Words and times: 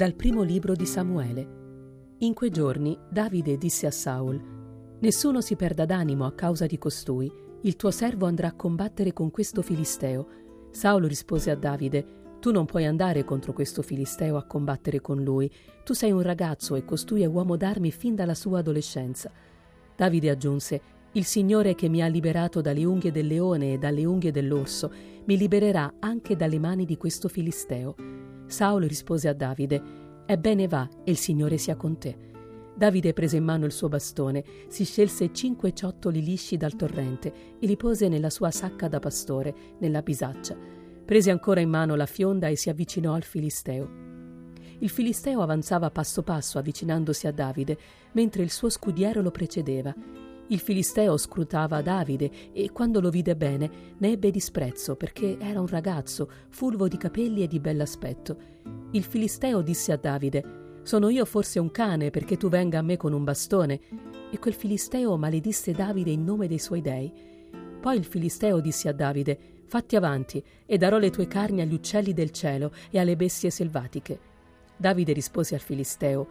Dal 0.00 0.14
primo 0.14 0.40
libro 0.40 0.74
di 0.74 0.86
Samuele. 0.86 2.14
In 2.20 2.32
quei 2.32 2.48
giorni 2.48 2.98
Davide 3.10 3.58
disse 3.58 3.86
a 3.86 3.90
Saul, 3.90 4.96
Nessuno 4.98 5.42
si 5.42 5.56
perda 5.56 5.84
d'animo 5.84 6.24
a 6.24 6.32
causa 6.32 6.64
di 6.64 6.78
costui, 6.78 7.30
il 7.60 7.76
tuo 7.76 7.90
servo 7.90 8.24
andrà 8.24 8.48
a 8.48 8.54
combattere 8.54 9.12
con 9.12 9.30
questo 9.30 9.60
filisteo. 9.60 10.26
Saulo 10.70 11.06
rispose 11.06 11.50
a 11.50 11.54
Davide, 11.54 12.38
tu 12.40 12.50
non 12.50 12.64
puoi 12.64 12.86
andare 12.86 13.26
contro 13.26 13.52
questo 13.52 13.82
filisteo 13.82 14.38
a 14.38 14.44
combattere 14.44 15.02
con 15.02 15.22
lui, 15.22 15.52
tu 15.84 15.92
sei 15.92 16.12
un 16.12 16.22
ragazzo 16.22 16.76
e 16.76 16.84
costui 16.86 17.20
è 17.20 17.26
uomo 17.26 17.58
d'armi 17.58 17.90
fin 17.90 18.14
dalla 18.14 18.34
sua 18.34 18.60
adolescenza. 18.60 19.30
Davide 19.94 20.30
aggiunse, 20.30 20.80
il 21.12 21.24
Signore 21.24 21.74
che 21.74 21.88
mi 21.88 22.02
ha 22.02 22.06
liberato 22.06 22.60
dalle 22.60 22.84
unghie 22.84 23.10
del 23.10 23.26
leone 23.26 23.72
e 23.72 23.78
dalle 23.78 24.04
unghie 24.04 24.30
dell'orso, 24.30 24.92
mi 25.24 25.36
libererà 25.36 25.94
anche 25.98 26.36
dalle 26.36 26.58
mani 26.58 26.84
di 26.84 26.96
questo 26.96 27.28
filisteo. 27.28 27.94
Saulo 28.46 28.86
rispose 28.86 29.28
a 29.28 29.32
Davide, 29.32 29.82
Ebbene 30.26 30.68
va, 30.68 30.88
e 31.04 31.10
il 31.10 31.16
Signore 31.16 31.58
sia 31.58 31.74
con 31.74 31.98
te. 31.98 32.16
Davide 32.74 33.12
prese 33.12 33.38
in 33.38 33.44
mano 33.44 33.66
il 33.66 33.72
suo 33.72 33.88
bastone, 33.88 34.44
si 34.68 34.84
scelse 34.84 35.32
cinque 35.32 35.74
ciottoli 35.74 36.22
lisci 36.22 36.56
dal 36.56 36.76
torrente 36.76 37.32
e 37.58 37.66
li 37.66 37.76
pose 37.76 38.08
nella 38.08 38.30
sua 38.30 38.50
sacca 38.50 38.88
da 38.88 39.00
pastore, 39.00 39.54
nella 39.78 40.02
bisaccia 40.02 40.56
Prese 41.10 41.32
ancora 41.32 41.58
in 41.58 41.68
mano 41.68 41.96
la 41.96 42.06
fionda 42.06 42.46
e 42.46 42.54
si 42.54 42.70
avvicinò 42.70 43.14
al 43.14 43.24
Filisteo. 43.24 43.90
Il 44.78 44.88
Filisteo 44.88 45.40
avanzava 45.40 45.90
passo 45.90 46.22
passo 46.22 46.56
avvicinandosi 46.58 47.26
a 47.26 47.32
Davide, 47.32 47.76
mentre 48.12 48.44
il 48.44 48.50
suo 48.52 48.68
scudiero 48.68 49.20
lo 49.20 49.32
precedeva. 49.32 49.92
Il 50.50 50.58
Filisteo 50.58 51.16
scrutava 51.16 51.80
Davide 51.80 52.50
e 52.52 52.72
quando 52.72 53.00
lo 53.00 53.08
vide 53.08 53.36
bene 53.36 53.70
ne 53.98 54.10
ebbe 54.10 54.32
disprezzo 54.32 54.96
perché 54.96 55.38
era 55.38 55.60
un 55.60 55.68
ragazzo, 55.68 56.28
fulvo 56.48 56.88
di 56.88 56.96
capelli 56.96 57.44
e 57.44 57.46
di 57.46 57.60
bell'aspetto. 57.60 58.36
Il 58.90 59.04
Filisteo 59.04 59.62
disse 59.62 59.92
a 59.92 59.96
Davide: 59.96 60.80
Sono 60.82 61.08
io 61.08 61.24
forse 61.24 61.60
un 61.60 61.70
cane 61.70 62.10
perché 62.10 62.36
tu 62.36 62.48
venga 62.48 62.80
a 62.80 62.82
me 62.82 62.96
con 62.96 63.12
un 63.12 63.22
bastone? 63.22 63.80
E 64.28 64.40
quel 64.40 64.54
Filisteo 64.54 65.16
maledisse 65.16 65.70
Davide 65.70 66.10
in 66.10 66.24
nome 66.24 66.48
dei 66.48 66.58
suoi 66.58 66.80
dei. 66.80 67.12
Poi 67.80 67.96
il 67.96 68.04
Filisteo 68.04 68.58
disse 68.58 68.88
a 68.88 68.92
Davide: 68.92 69.38
Fatti 69.66 69.94
avanti, 69.94 70.42
e 70.66 70.76
darò 70.78 70.98
le 70.98 71.10
tue 71.10 71.28
carni 71.28 71.60
agli 71.60 71.74
uccelli 71.74 72.12
del 72.12 72.32
cielo 72.32 72.72
e 72.90 72.98
alle 72.98 73.14
bestie 73.14 73.50
selvatiche. 73.50 74.18
Davide 74.76 75.12
rispose 75.12 75.54
al 75.54 75.60
Filisteo, 75.60 76.26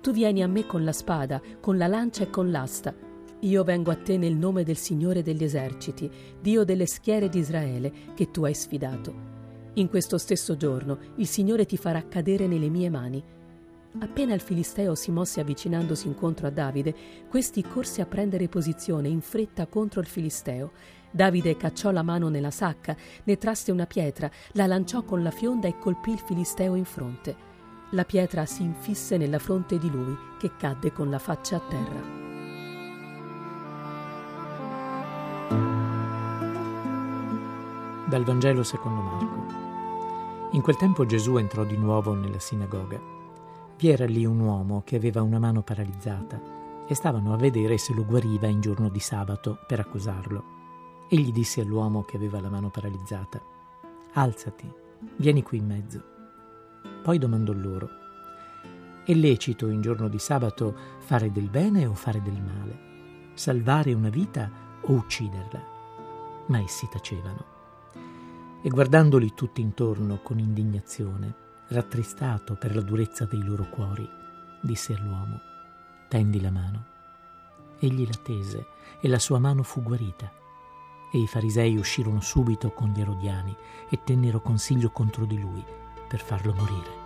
Tu 0.00 0.12
vieni 0.12 0.44
a 0.44 0.46
me 0.46 0.64
con 0.64 0.84
la 0.84 0.92
spada, 0.92 1.42
con 1.60 1.76
la 1.76 1.88
lancia 1.88 2.22
e 2.22 2.30
con 2.30 2.52
l'asta. 2.52 3.13
Io 3.44 3.62
vengo 3.62 3.90
a 3.90 3.96
te 3.96 4.16
nel 4.16 4.34
nome 4.34 4.62
del 4.64 4.76
Signore 4.76 5.22
degli 5.22 5.44
eserciti, 5.44 6.10
Dio 6.40 6.64
delle 6.64 6.86
schiere 6.86 7.28
di 7.28 7.38
Israele, 7.38 7.92
che 8.14 8.30
tu 8.30 8.44
hai 8.44 8.54
sfidato. 8.54 9.32
In 9.74 9.88
questo 9.88 10.18
stesso 10.18 10.56
giorno 10.56 10.98
il 11.16 11.26
Signore 11.26 11.66
ti 11.66 11.76
farà 11.76 12.02
cadere 12.08 12.46
nelle 12.46 12.68
mie 12.68 12.88
mani. 12.88 13.22
Appena 14.00 14.34
il 14.34 14.40
Filisteo 14.40 14.94
si 14.94 15.10
mosse 15.10 15.40
avvicinandosi 15.40 16.06
incontro 16.06 16.46
a 16.46 16.50
Davide, 16.50 16.94
questi 17.28 17.62
corse 17.62 18.00
a 18.00 18.06
prendere 18.06 18.48
posizione 18.48 19.08
in 19.08 19.20
fretta 19.20 19.66
contro 19.66 20.00
il 20.00 20.06
Filisteo 20.06 20.72
Davide 21.14 21.56
cacciò 21.56 21.92
la 21.92 22.02
mano 22.02 22.28
nella 22.28 22.50
sacca, 22.50 22.96
ne 23.22 23.38
trasse 23.38 23.70
una 23.70 23.86
pietra, 23.86 24.28
la 24.54 24.66
lanciò 24.66 25.04
con 25.04 25.22
la 25.22 25.30
fionda 25.30 25.68
e 25.68 25.78
colpì 25.78 26.10
il 26.10 26.18
filisteo 26.18 26.74
in 26.74 26.84
fronte. 26.84 27.36
La 27.90 28.04
pietra 28.04 28.46
si 28.46 28.62
infisse 28.62 29.16
nella 29.16 29.38
fronte 29.38 29.78
di 29.78 29.88
lui, 29.88 30.16
che 30.40 30.50
cadde 30.58 30.90
con 30.90 31.10
la 31.10 31.20
faccia 31.20 31.54
a 31.54 31.60
terra. 31.60 32.23
Dal 38.06 38.22
Vangelo 38.22 38.62
secondo 38.62 39.00
Marco. 39.00 40.52
In 40.52 40.60
quel 40.60 40.76
tempo 40.76 41.06
Gesù 41.06 41.38
entrò 41.38 41.64
di 41.64 41.78
nuovo 41.78 42.12
nella 42.12 42.38
sinagoga. 42.38 43.00
Vi 43.78 43.88
era 43.88 44.04
lì 44.04 44.26
un 44.26 44.40
uomo 44.40 44.82
che 44.84 44.96
aveva 44.96 45.22
una 45.22 45.38
mano 45.38 45.62
paralizzata 45.62 46.38
e 46.86 46.94
stavano 46.94 47.32
a 47.32 47.38
vedere 47.38 47.78
se 47.78 47.94
lo 47.94 48.04
guariva 48.04 48.46
in 48.46 48.60
giorno 48.60 48.90
di 48.90 49.00
sabato 49.00 49.58
per 49.66 49.80
accusarlo. 49.80 50.44
Egli 51.08 51.32
disse 51.32 51.62
all'uomo 51.62 52.02
che 52.02 52.16
aveva 52.16 52.40
la 52.40 52.50
mano 52.50 52.68
paralizzata, 52.68 53.40
Alzati, 54.12 54.70
vieni 55.16 55.42
qui 55.42 55.58
in 55.58 55.66
mezzo. 55.66 56.02
Poi 57.02 57.18
domandò 57.18 57.52
loro, 57.52 57.88
è 59.04 59.14
lecito 59.14 59.68
in 59.68 59.80
giorno 59.80 60.08
di 60.08 60.18
sabato 60.18 60.74
fare 60.98 61.32
del 61.32 61.48
bene 61.48 61.86
o 61.86 61.94
fare 61.94 62.20
del 62.20 62.40
male? 62.40 63.32
Salvare 63.32 63.94
una 63.94 64.10
vita 64.10 64.50
o 64.82 64.92
ucciderla? 64.92 65.62
Ma 66.46 66.58
essi 66.60 66.86
tacevano. 66.90 67.53
E 68.66 68.70
guardandoli 68.70 69.34
tutti 69.34 69.60
intorno 69.60 70.22
con 70.22 70.38
indignazione, 70.38 71.34
rattristato 71.68 72.54
per 72.54 72.74
la 72.74 72.80
durezza 72.80 73.26
dei 73.26 73.44
loro 73.44 73.68
cuori, 73.68 74.08
disse 74.58 74.94
all'uomo, 74.94 75.38
tendi 76.08 76.40
la 76.40 76.50
mano. 76.50 76.84
Egli 77.78 78.06
la 78.06 78.18
tese 78.22 78.66
e 79.02 79.08
la 79.08 79.18
sua 79.18 79.38
mano 79.38 79.62
fu 79.64 79.82
guarita 79.82 80.32
e 81.12 81.18
i 81.18 81.26
farisei 81.26 81.76
uscirono 81.76 82.22
subito 82.22 82.70
con 82.70 82.88
gli 82.88 83.02
erodiani 83.02 83.54
e 83.90 84.00
tennero 84.02 84.40
consiglio 84.40 84.88
contro 84.88 85.26
di 85.26 85.38
lui 85.38 85.62
per 86.08 86.20
farlo 86.20 86.54
morire. 86.54 87.02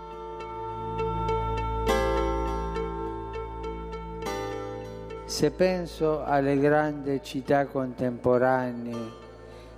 Se 5.25 5.51
penso 5.51 6.23
alle 6.23 6.57
grandi 6.57 7.19
città 7.21 7.65
contemporanee, 7.65 9.11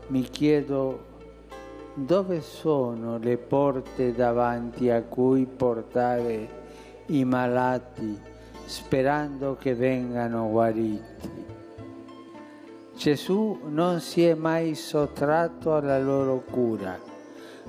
mi 0.10 0.22
chiedo 0.22 1.10
dove 1.94 2.42
sono 2.42 3.18
le 3.18 3.38
porte 3.38 4.14
davanti 4.14 4.90
a 4.90 5.02
cui 5.04 5.46
portare 5.46 6.60
i 7.08 7.26
malati 7.26 8.20
sperando 8.66 9.58
che 9.60 9.76
vengano 9.76 10.50
guariti. 10.50 11.50
Gesù 12.96 13.60
non 13.66 14.00
si 14.00 14.24
è 14.26 14.34
mai 14.34 14.76
sottratto 14.76 15.76
alla 15.76 16.00
loro 16.00 16.44
cura, 16.50 16.98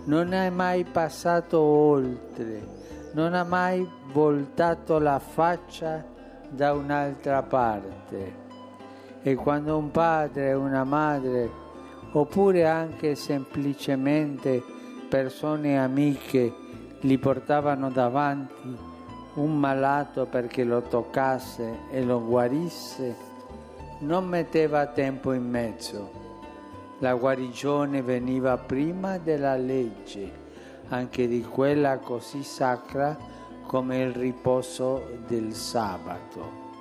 non 0.04 0.32
è 0.32 0.50
mai 0.50 0.84
passato 0.84 1.58
oltre, 1.58 2.66
non 3.12 3.34
ha 3.34 3.42
mai 3.42 3.88
voltato 4.12 4.98
la 4.98 5.18
faccia 5.18 6.04
da 6.48 6.74
un'altra 6.74 7.42
parte. 7.42 8.40
E 9.22 9.34
quando 9.34 9.76
un 9.78 9.90
padre 9.90 10.50
e 10.50 10.54
una 10.54 10.84
madre, 10.84 11.61
oppure 12.12 12.66
anche 12.66 13.14
semplicemente 13.14 14.62
persone 15.08 15.78
amiche, 15.78 16.52
gli 17.00 17.18
portavano 17.18 17.90
davanti 17.90 18.90
un 19.34 19.58
malato 19.58 20.26
perché 20.26 20.62
lo 20.62 20.82
toccasse 20.82 21.88
e 21.90 22.02
lo 22.02 22.22
guarisse, 22.22 23.16
non 24.00 24.26
metteva 24.26 24.86
tempo 24.86 25.32
in 25.32 25.48
mezzo. 25.48 26.20
La 26.98 27.14
guarigione 27.14 28.02
veniva 28.02 28.56
prima 28.58 29.18
della 29.18 29.56
legge, 29.56 30.40
anche 30.88 31.26
di 31.26 31.42
quella 31.42 31.98
così 31.98 32.42
sacra 32.42 33.16
come 33.66 33.98
il 33.98 34.12
riposo 34.12 35.02
del 35.26 35.52
sabato. 35.52 36.71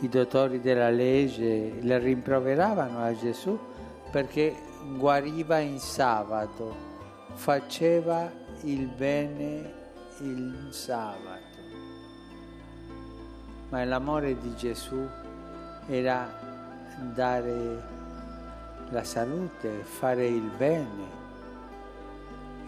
I 0.00 0.08
dottori 0.08 0.60
della 0.60 0.90
legge 0.90 1.78
le 1.80 1.98
rimproveravano 1.98 3.02
a 3.02 3.16
Gesù 3.16 3.58
perché 4.10 4.54
guariva 4.96 5.58
in 5.58 5.78
sabato, 5.78 6.74
faceva 7.34 8.30
il 8.62 8.86
bene 8.86 9.74
il 10.20 10.68
sabato. 10.70 11.58
Ma 13.70 13.84
l'amore 13.84 14.38
di 14.38 14.54
Gesù 14.54 15.06
era 15.88 16.28
dare 17.14 17.82
la 18.90 19.04
salute, 19.04 19.82
fare 19.82 20.26
il 20.26 20.50
bene 20.56 21.16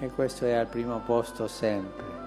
e 0.01 0.11
questo 0.11 0.45
è 0.45 0.53
al 0.53 0.67
primo 0.67 1.01
posto 1.01 1.47
sempre. 1.47 2.20